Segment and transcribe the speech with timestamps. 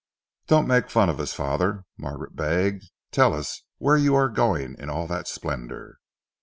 [0.47, 2.89] "Don't make fun of us, father," Margaret begged.
[3.11, 5.99] "Tell us where you are going in all that splendour?"